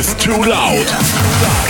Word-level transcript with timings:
is 0.00 0.14
too 0.14 0.32
loud. 0.32 1.69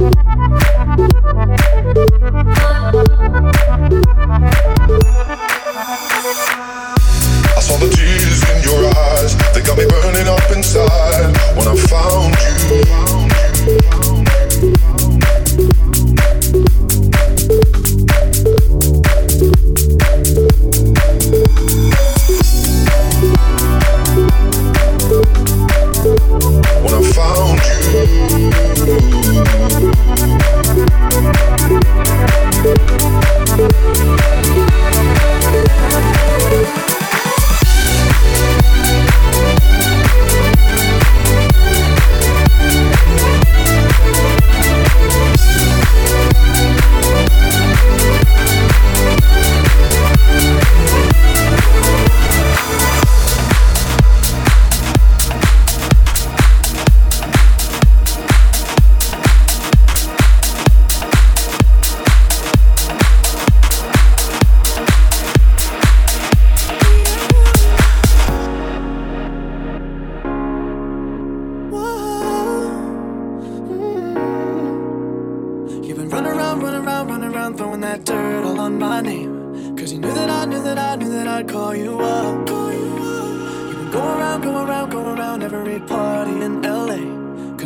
Thank 0.00 0.64
you. 0.64 0.69
I 0.90 0.96
saw 7.62 7.78
the 7.78 7.86
tears 7.94 8.42
in 8.50 8.58
your 8.66 8.90
eyes, 8.90 9.36
they 9.54 9.62
got 9.62 9.78
me 9.78 9.86
burning 9.86 10.26
up 10.26 10.42
inside. 10.50 11.30
When 11.54 11.68
I 11.68 11.76
found 11.86 12.34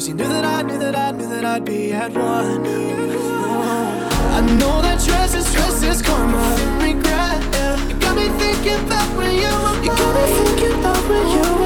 Cause 0.04 0.10
you 0.10 0.16
knew 0.16 0.28
that 0.28 0.44
I 0.44 0.60
knew 0.60 0.78
that 0.80 0.94
I 0.94 1.12
knew 1.12 1.26
that 1.30 1.46
I'd 1.46 1.64
be 1.64 1.90
at 1.94 2.12
one. 2.12 2.66
I 4.36 4.40
know 4.60 4.82
that 4.82 5.02
dress 5.02 5.34
is 5.34 5.50
dress 5.50 5.82
is 5.82 6.02
karma. 6.02 6.44
Regret, 6.78 7.42
yeah. 7.54 7.88
You 7.88 7.94
got 7.94 8.14
me 8.14 8.28
thinking 8.38 8.84
about 8.84 9.16
when 9.16 9.32
you 9.32 9.48
were 9.64 9.82
You 9.82 9.96
got 9.96 10.14
me 10.14 10.24
thinking 10.44 10.78
about 10.78 11.08
when 11.08 11.26
you 11.28 11.63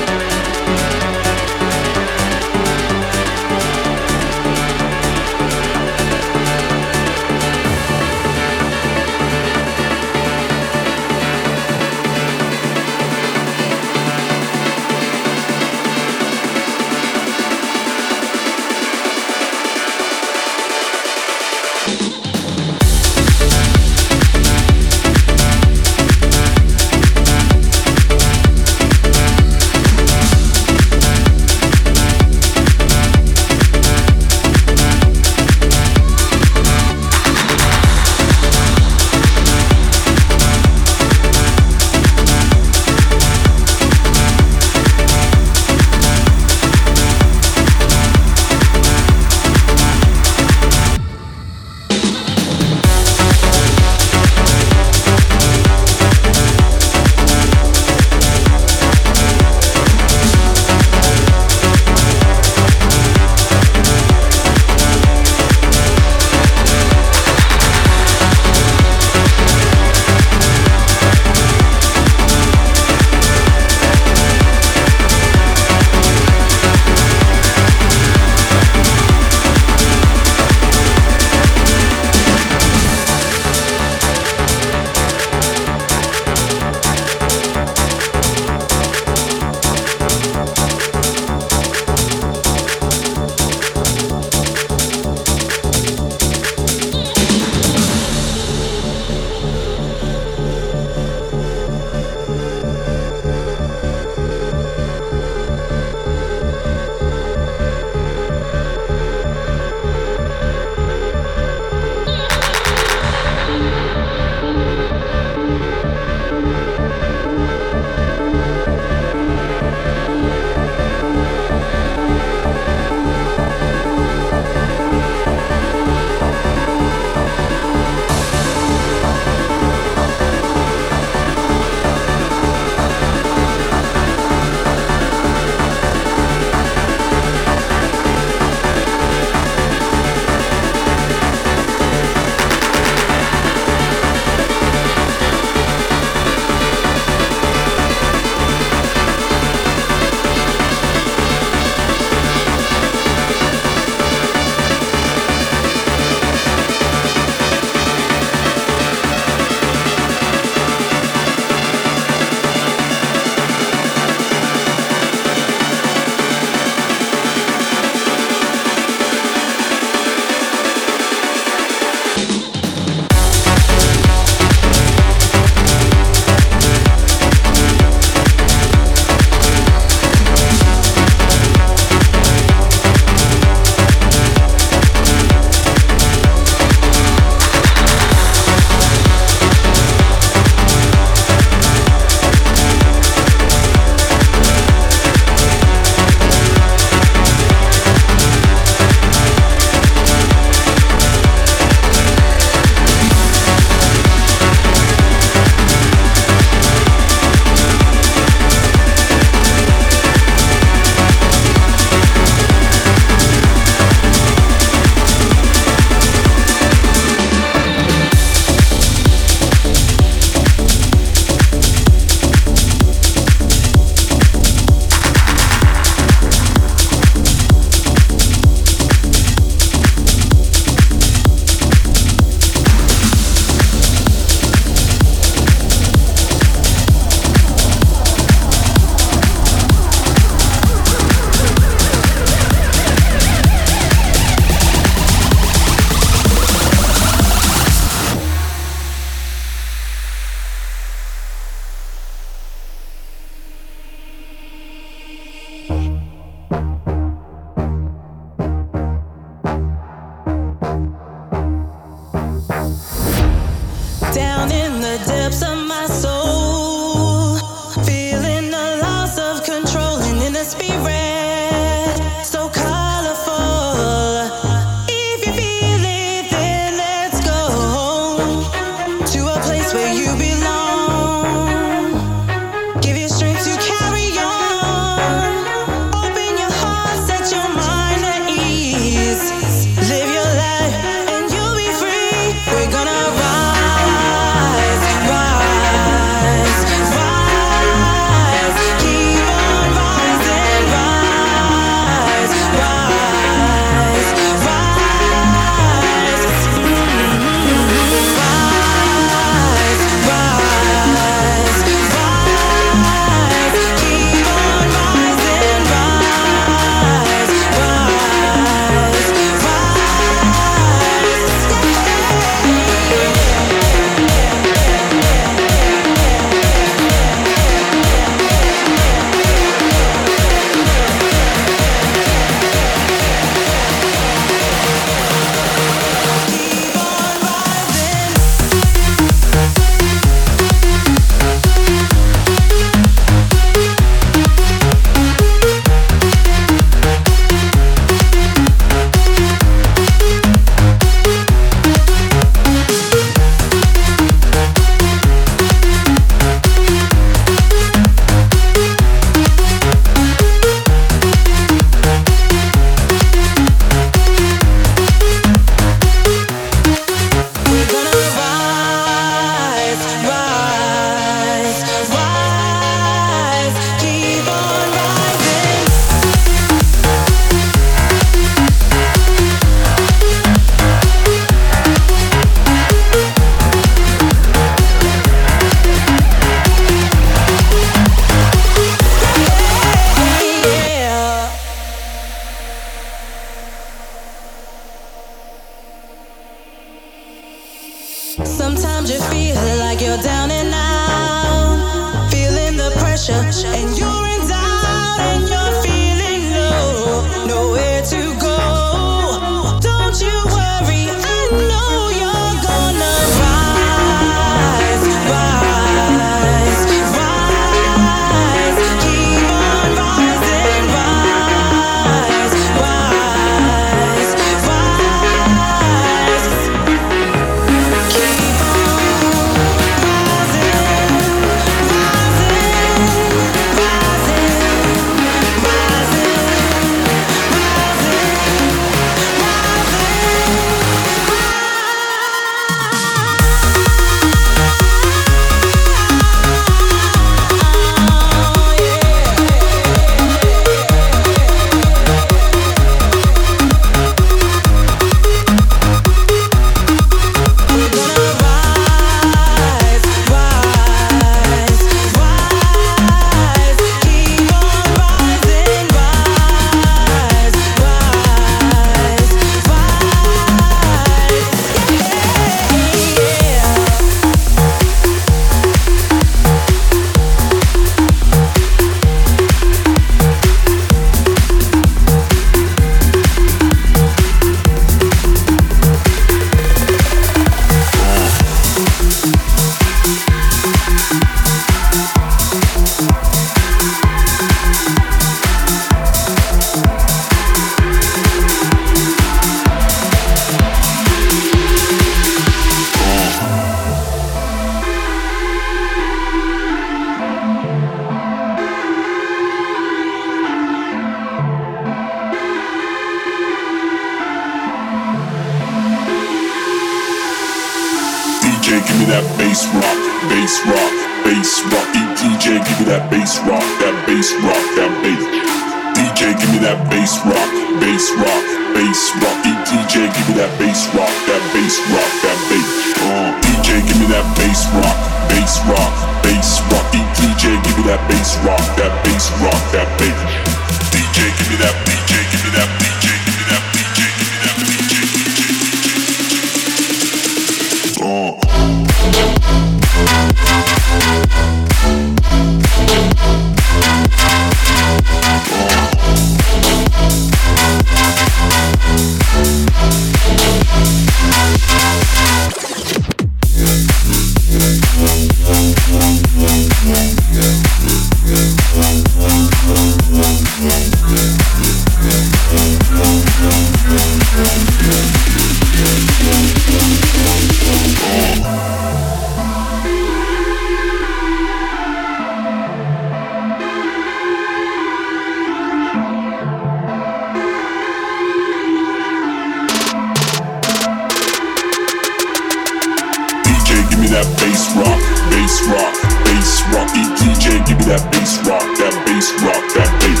that 597.64 597.80
bass 597.92 598.20
rock, 598.28 598.44
that 598.60 598.76
bass 598.84 599.08
rock, 599.24 599.40
that 599.56 599.70
bass. 599.80 600.00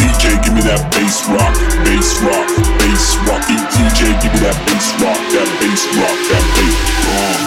DJ, 0.00 0.40
give 0.40 0.54
me 0.56 0.62
that 0.64 0.80
bass 0.88 1.28
rock, 1.28 1.52
bass 1.84 2.16
rock, 2.24 2.48
bass 2.80 3.04
rock. 3.28 3.42
DJ, 3.44 4.16
give 4.24 4.32
me 4.32 4.40
that 4.40 4.56
bass 4.64 4.88
rock, 5.04 5.20
that 5.36 5.48
bass 5.60 5.84
rock, 6.00 6.16
that 6.32 6.44
bass. 6.56 6.76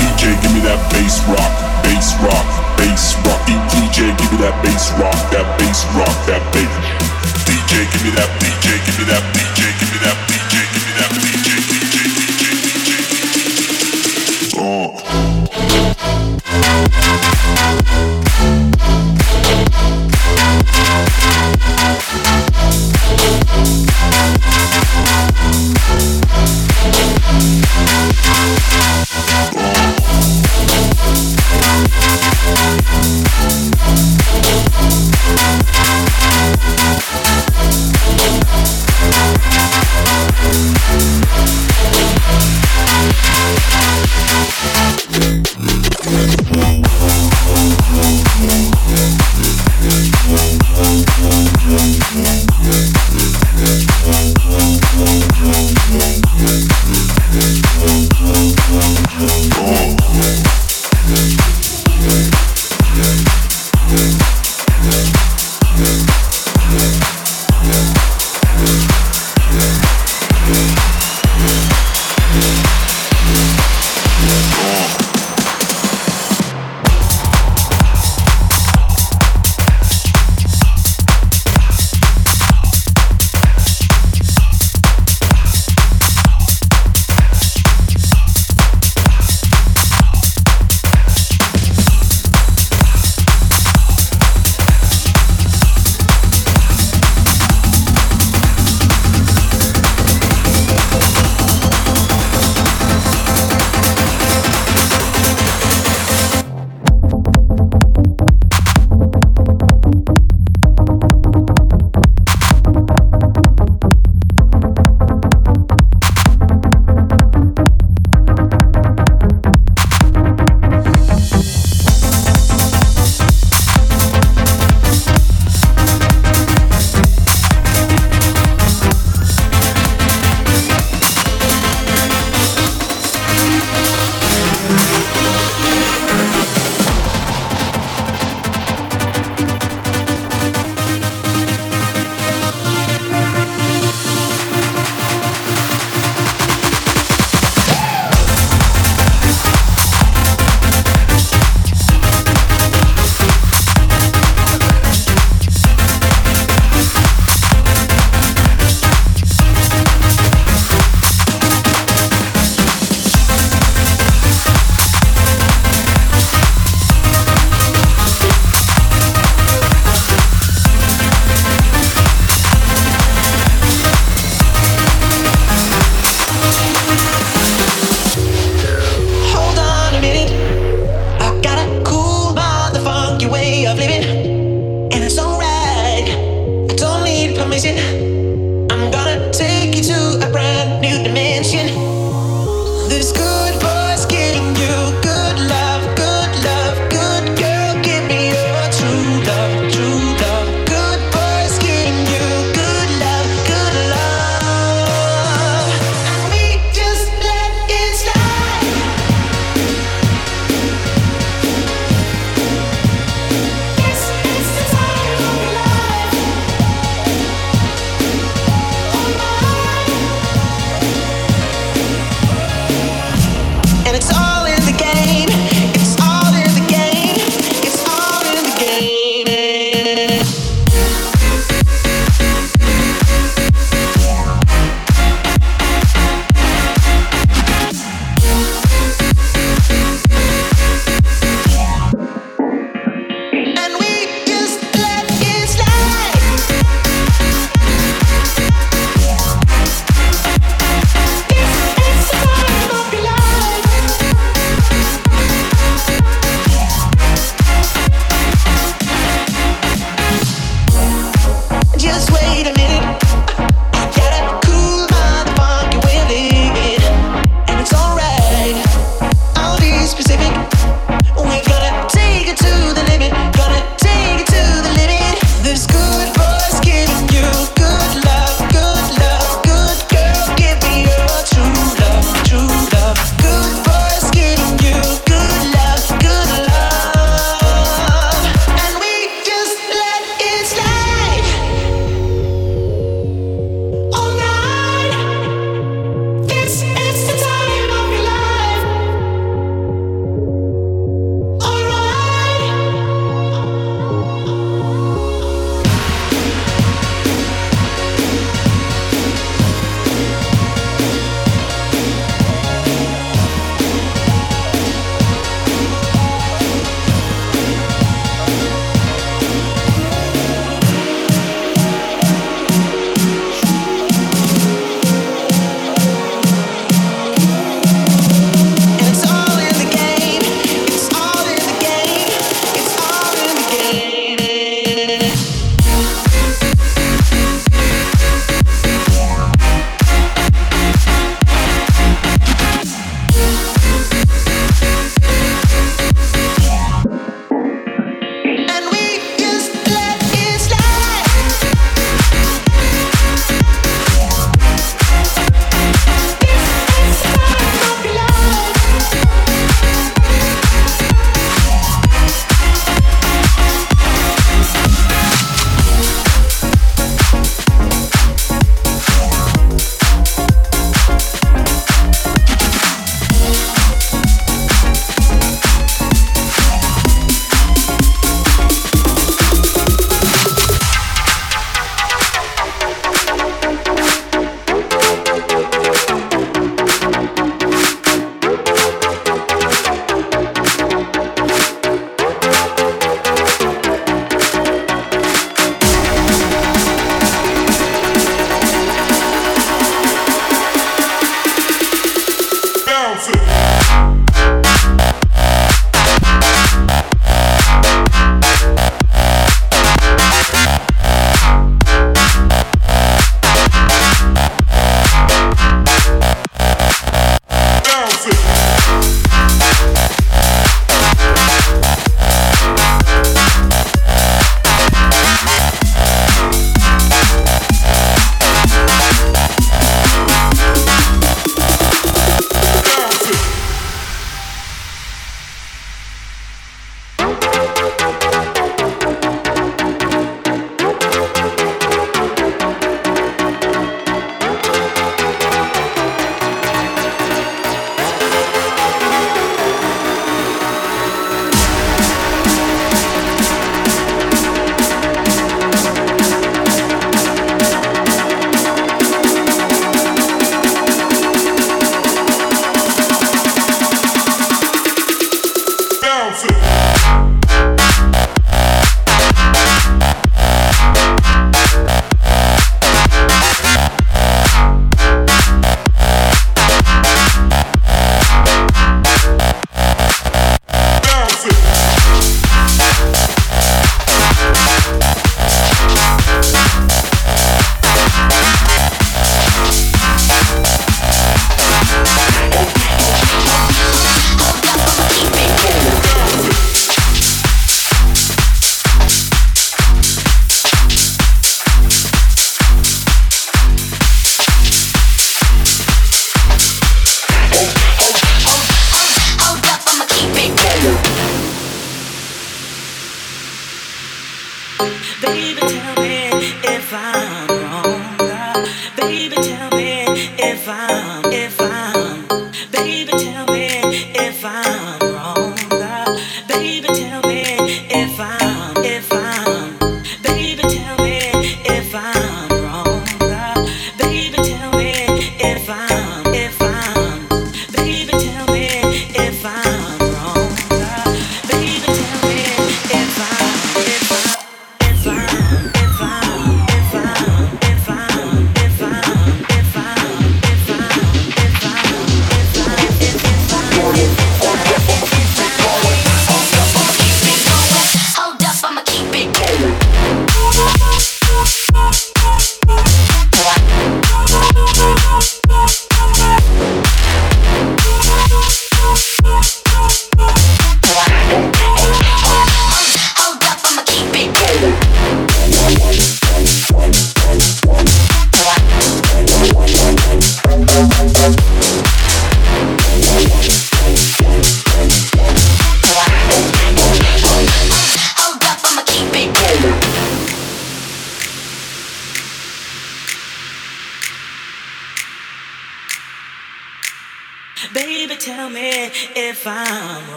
DJ, 0.00 0.32
give 0.40 0.52
me 0.56 0.60
that 0.64 0.80
bass 0.88 1.20
rock, 1.28 1.52
bass 1.84 2.16
rock, 2.24 2.46
bass 2.80 3.12
rock. 3.28 3.40
DJ, 3.76 4.16
give 4.16 4.30
me 4.32 4.38
that 4.40 4.56
bass 4.64 4.88
rock. 4.96 5.15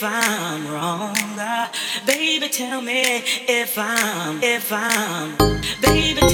Hold 0.00 1.38
if 4.42 4.72
I'ma 4.72 5.36
keep 5.82 6.16
it 6.16 6.20
going. 6.20 6.31